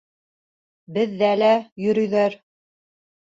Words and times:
Беҙҙә 0.95 1.29
лә 1.41 1.51
йөрөйҙәр. 1.85 2.39